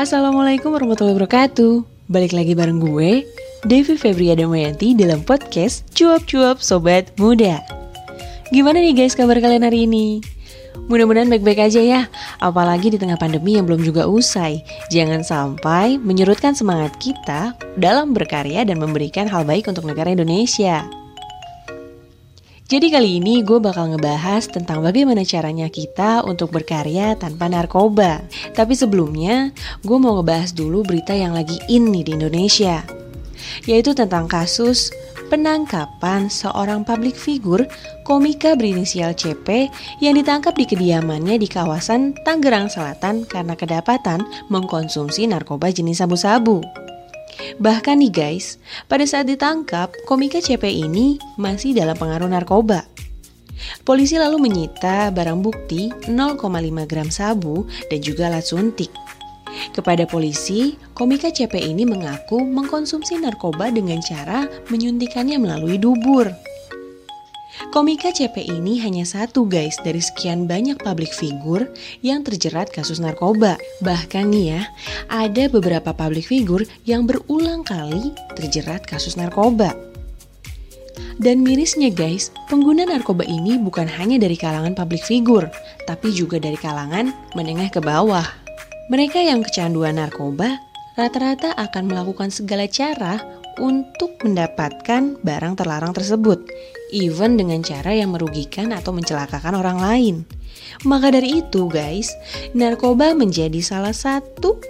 [0.00, 3.20] Assalamualaikum warahmatullahi wabarakatuh Balik lagi bareng gue,
[3.68, 7.60] Devi Febria Damayanti dalam podcast Cuap-Cuap Sobat Muda
[8.48, 10.24] Gimana nih guys kabar kalian hari ini?
[10.88, 12.00] Mudah-mudahan baik-baik aja ya,
[12.40, 14.64] apalagi di tengah pandemi yang belum juga usai.
[14.88, 20.88] Jangan sampai menyurutkan semangat kita dalam berkarya dan memberikan hal baik untuk negara Indonesia.
[22.70, 28.22] Jadi kali ini gue bakal ngebahas tentang bagaimana caranya kita untuk berkarya tanpa narkoba.
[28.54, 29.50] Tapi sebelumnya,
[29.82, 32.86] gue mau ngebahas dulu berita yang lagi in nih di Indonesia.
[33.66, 34.94] Yaitu tentang kasus
[35.34, 37.66] penangkapan seorang publik figur
[38.06, 39.66] komika berinisial CP
[39.98, 46.62] yang ditangkap di kediamannya di kawasan Tangerang Selatan karena kedapatan mengkonsumsi narkoba jenis sabu-sabu.
[47.60, 48.56] Bahkan nih guys,
[48.88, 52.88] pada saat ditangkap, komika CP ini masih dalam pengaruh narkoba.
[53.84, 56.40] Polisi lalu menyita barang bukti 0,5
[56.88, 58.88] gram sabu dan juga alat suntik.
[59.76, 66.32] Kepada polisi, komika CP ini mengaku mengkonsumsi narkoba dengan cara menyuntikannya melalui dubur.
[67.70, 71.70] Komika CP ini hanya satu guys dari sekian banyak public figure
[72.02, 73.54] yang terjerat kasus narkoba.
[73.78, 74.62] Bahkan nih ya,
[75.06, 79.70] ada beberapa public figure yang berulang kali terjerat kasus narkoba.
[81.22, 85.46] Dan mirisnya guys, pengguna narkoba ini bukan hanya dari kalangan public figure,
[85.86, 88.26] tapi juga dari kalangan menengah ke bawah.
[88.90, 90.58] Mereka yang kecanduan narkoba
[90.98, 96.44] rata-rata akan melakukan segala cara untuk mendapatkan barang terlarang tersebut,
[96.94, 100.16] even dengan cara yang merugikan atau mencelakakan orang lain.
[100.86, 102.12] Maka dari itu, guys,
[102.54, 104.60] narkoba menjadi salah satu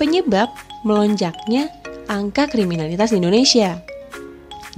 [0.00, 0.50] penyebab
[0.82, 1.70] melonjaknya
[2.08, 3.78] angka kriminalitas di Indonesia.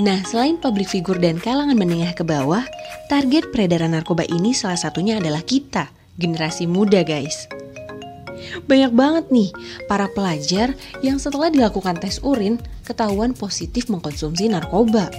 [0.01, 2.65] Nah, selain public figure dan kalangan menengah ke bawah,
[3.13, 7.45] target peredaran narkoba ini salah satunya adalah kita, generasi muda, guys.
[8.65, 9.51] Banyak banget nih
[9.85, 10.73] para pelajar
[11.05, 15.11] yang setelah dilakukan tes urin ketahuan positif mengkonsumsi narkoba.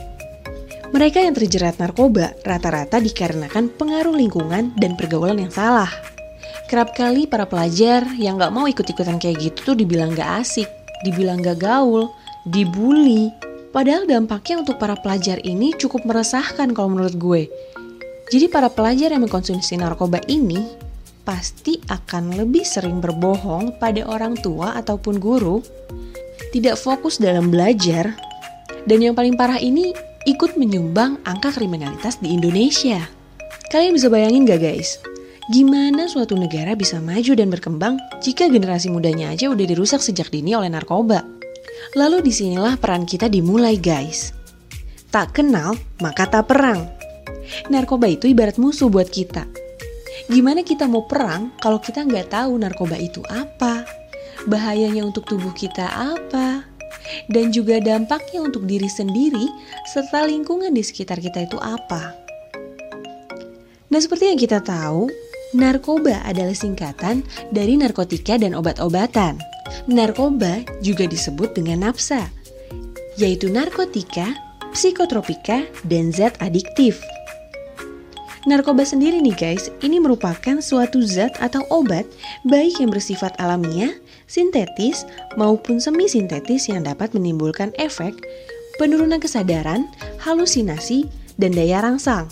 [0.92, 5.88] Mereka yang terjerat narkoba rata-rata dikarenakan pengaruh lingkungan dan pergaulan yang salah.
[6.68, 10.68] Kerap kali para pelajar yang gak mau ikut-ikutan kayak gitu tuh dibilang gak asik,
[11.08, 12.12] dibilang gak gaul,
[12.47, 13.31] dibully.
[13.72, 17.47] Padahal dampaknya untuk para pelajar ini cukup meresahkan kalau menurut gue.
[18.31, 20.59] Jadi para pelajar yang mengkonsumsi narkoba ini
[21.24, 25.64] pasti akan lebih sering berbohong pada orang tua ataupun guru,
[26.51, 28.16] tidak fokus dalam belajar,
[28.85, 29.95] dan yang paling parah ini
[30.29, 33.01] ikut menyumbang angka kriminalitas di Indonesia.
[33.72, 35.00] Kalian bisa bayangin gak guys?
[35.50, 40.53] Gimana suatu negara bisa maju dan berkembang jika generasi mudanya aja udah dirusak sejak dini
[40.53, 41.23] oleh narkoba?
[41.97, 44.31] Lalu di sinilah peran kita dimulai guys.
[45.11, 46.88] Tak kenal, maka tak perang.
[47.67, 49.44] Narkoba itu ibarat musuh buat kita
[50.31, 53.81] Gimana kita mau perang kalau kita nggak tahu narkoba itu apa?
[54.50, 56.66] Bahayanya untuk tubuh kita apa?
[57.29, 59.46] Dan juga dampaknya untuk diri sendiri
[59.90, 62.16] serta lingkungan di sekitar kita itu apa?
[63.91, 65.12] Nah seperti yang kita tahu,
[65.52, 67.22] narkoba adalah singkatan
[67.52, 69.35] dari narkotika dan obat-obatan.
[69.91, 72.31] Narkoba juga disebut dengan nafsa,
[73.19, 74.31] yaitu narkotika,
[74.72, 77.00] psikotropika, dan zat adiktif.
[78.41, 82.09] Narkoba sendiri nih guys, ini merupakan suatu zat atau obat
[82.41, 83.94] baik yang bersifat alamiah,
[84.25, 85.06] sintetis,
[85.38, 88.18] maupun semi sintetis yang dapat menimbulkan efek
[88.81, 89.85] penurunan kesadaran,
[90.18, 91.06] halusinasi,
[91.38, 92.25] dan daya rangsang.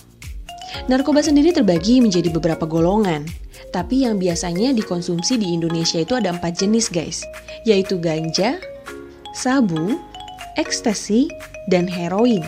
[0.89, 3.29] Narkoba sendiri terbagi menjadi beberapa golongan,
[3.69, 7.21] tapi yang biasanya dikonsumsi di Indonesia itu ada empat jenis guys,
[7.69, 8.57] yaitu ganja,
[9.37, 9.93] sabu,
[10.57, 11.29] ekstasi,
[11.69, 12.41] dan heroin.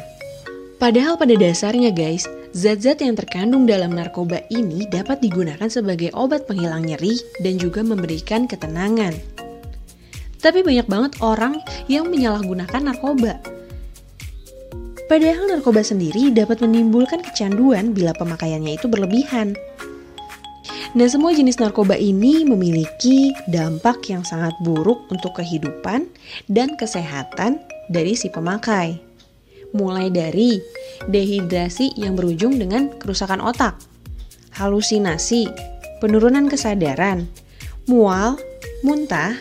[0.82, 6.84] Padahal pada dasarnya guys, Zat-zat yang terkandung dalam narkoba ini dapat digunakan sebagai obat penghilang
[6.84, 9.16] nyeri dan juga memberikan ketenangan.
[10.44, 13.40] Tapi banyak banget orang yang menyalahgunakan narkoba.
[15.08, 19.56] Padahal narkoba sendiri dapat menimbulkan kecanduan bila pemakaiannya itu berlebihan.
[20.92, 26.04] Nah, semua jenis narkoba ini memiliki dampak yang sangat buruk untuk kehidupan
[26.52, 29.11] dan kesehatan dari si pemakai.
[29.72, 30.60] Mulai dari
[31.08, 33.80] dehidrasi yang berujung dengan kerusakan otak,
[34.56, 35.48] halusinasi,
[36.04, 37.30] penurunan kesadaran,
[37.88, 38.36] mual,
[38.84, 39.38] muntah,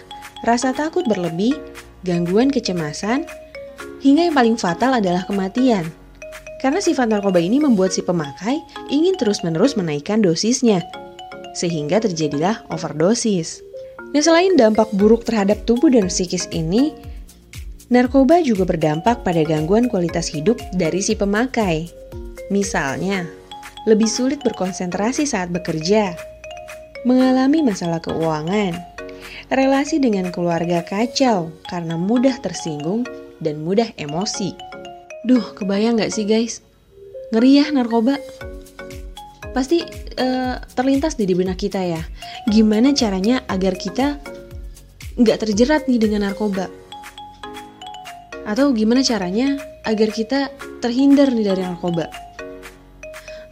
[0.46, 1.58] rasa takut berlebih,
[2.06, 3.26] gangguan kecemasan,
[4.00, 5.88] hingga yang paling fatal adalah kematian.
[6.60, 8.60] Karena sifat narkoba ini membuat si pemakai
[8.92, 10.84] ingin terus-menerus menaikkan dosisnya,
[11.56, 13.64] sehingga terjadilah overdosis.
[14.10, 16.92] Nah, selain dampak buruk terhadap tubuh dan psikis ini,
[17.90, 21.90] Narkoba juga berdampak pada gangguan kualitas hidup dari si pemakai.
[22.54, 23.26] Misalnya,
[23.82, 26.14] lebih sulit berkonsentrasi saat bekerja,
[27.02, 28.78] mengalami masalah keuangan,
[29.50, 33.02] Relasi dengan keluarga kacau karena mudah tersinggung
[33.42, 34.54] dan mudah emosi.
[35.26, 36.62] Duh, kebayang gak sih guys?
[37.34, 38.14] Ngeri ya narkoba.
[39.50, 39.82] Pasti
[40.22, 41.98] uh, terlintas di benak kita ya.
[42.46, 44.22] Gimana caranya agar kita
[45.18, 46.79] nggak terjerat nih dengan narkoba?
[48.50, 50.50] Atau gimana caranya agar kita
[50.82, 52.10] terhindar nih dari narkoba?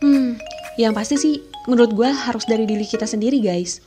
[0.02, 0.34] Hmm,
[0.74, 1.34] yang pasti sih
[1.70, 3.78] menurut gue harus dari diri kita sendiri guys.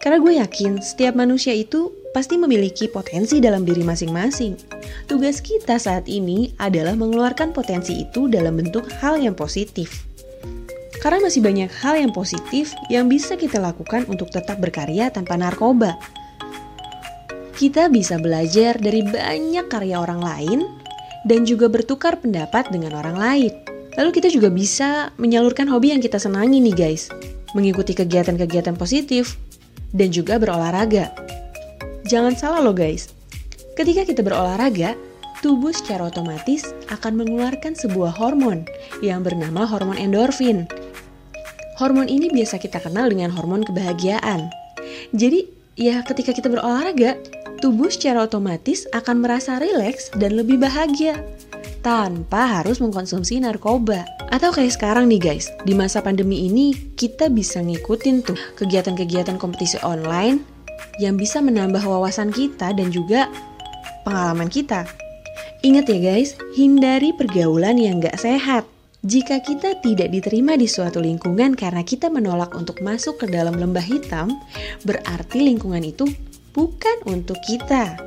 [0.00, 4.56] Karena gue yakin setiap manusia itu pasti memiliki potensi dalam diri masing-masing.
[5.04, 10.08] Tugas kita saat ini adalah mengeluarkan potensi itu dalam bentuk hal yang positif.
[11.04, 16.00] Karena masih banyak hal yang positif yang bisa kita lakukan untuk tetap berkarya tanpa narkoba.
[17.60, 20.64] Kita bisa belajar dari banyak karya orang lain
[21.28, 23.52] dan juga bertukar pendapat dengan orang lain.
[24.00, 27.12] Lalu kita juga bisa menyalurkan hobi yang kita senangi nih guys.
[27.52, 29.36] Mengikuti kegiatan-kegiatan positif
[29.92, 31.12] dan juga berolahraga.
[32.08, 33.12] Jangan salah loh guys,
[33.76, 34.96] ketika kita berolahraga,
[35.44, 38.64] tubuh secara otomatis akan mengeluarkan sebuah hormon
[39.04, 40.64] yang bernama hormon endorfin.
[41.76, 44.48] Hormon ini biasa kita kenal dengan hormon kebahagiaan.
[45.12, 45.44] Jadi,
[45.76, 47.20] ya ketika kita berolahraga,
[47.60, 51.20] tubuh secara otomatis akan merasa rileks dan lebih bahagia
[51.80, 54.04] tanpa harus mengkonsumsi narkoba.
[54.30, 59.80] Atau kayak sekarang nih guys, di masa pandemi ini kita bisa ngikutin tuh kegiatan-kegiatan kompetisi
[59.84, 60.44] online
[61.00, 63.28] yang bisa menambah wawasan kita dan juga
[64.04, 64.84] pengalaman kita.
[65.60, 68.64] Ingat ya guys, hindari pergaulan yang gak sehat.
[69.00, 73.84] Jika kita tidak diterima di suatu lingkungan karena kita menolak untuk masuk ke dalam lembah
[73.84, 74.28] hitam,
[74.84, 76.04] berarti lingkungan itu
[76.54, 77.98] bukan untuk kita.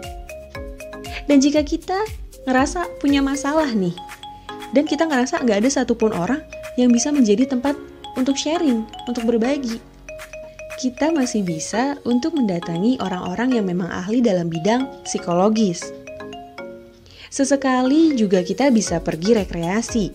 [1.27, 1.97] Dan jika kita
[2.43, 3.95] ngerasa punya masalah nih,
[4.75, 6.41] dan kita ngerasa nggak ada satupun orang
[6.75, 7.77] yang bisa menjadi tempat
[8.17, 9.79] untuk sharing, untuk berbagi.
[10.81, 15.93] Kita masih bisa untuk mendatangi orang-orang yang memang ahli dalam bidang psikologis.
[17.33, 20.05] Sesekali juga kita bisa pergi rekreasi,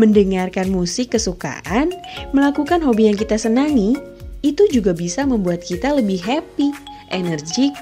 [0.00, 1.92] mendengarkan musik kesukaan,
[2.32, 3.92] melakukan hobi yang kita senangi,
[4.40, 6.72] itu juga bisa membuat kita lebih happy,
[7.10, 7.72] energik,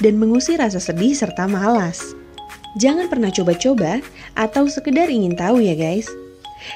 [0.00, 2.16] dan mengusir rasa sedih serta malas.
[2.76, 4.04] Jangan pernah coba-coba
[4.36, 6.08] atau sekedar ingin tahu ya guys.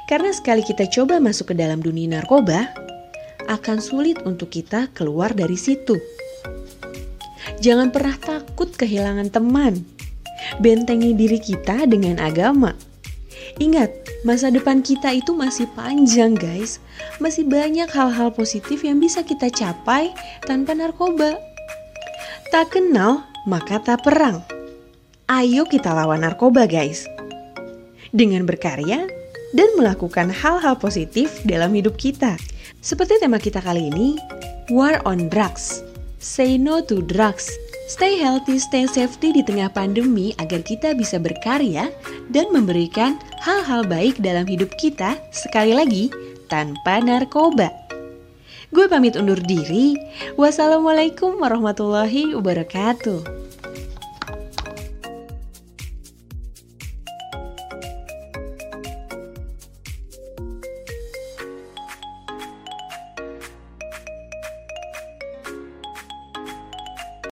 [0.08, 2.73] Karena sekali kita coba masuk ke dalam dunia narkoba,
[3.49, 5.99] akan sulit untuk kita keluar dari situ.
[7.61, 9.85] Jangan pernah takut kehilangan teman.
[10.62, 12.73] Bentengi diri kita dengan agama.
[13.61, 13.93] Ingat,
[14.25, 16.81] masa depan kita itu masih panjang guys.
[17.20, 20.14] Masih banyak hal-hal positif yang bisa kita capai
[20.49, 21.50] tanpa narkoba.
[22.50, 24.43] Tak kenal, maka tak perang.
[25.31, 27.06] Ayo kita lawan narkoba, guys.
[28.11, 29.06] Dengan berkarya
[29.55, 32.35] dan melakukan hal-hal positif dalam hidup kita.
[32.82, 34.19] Seperti tema kita kali ini,
[34.67, 35.87] War on Drugs.
[36.19, 37.47] Say no to drugs.
[37.87, 41.87] Stay healthy, stay safety di tengah pandemi agar kita bisa berkarya
[42.35, 43.14] dan memberikan
[43.46, 46.11] hal-hal baik dalam hidup kita sekali lagi
[46.50, 47.80] tanpa narkoba.
[48.70, 49.99] Gue pamit undur diri.
[50.38, 53.50] Wassalamualaikum warahmatullahi wabarakatuh.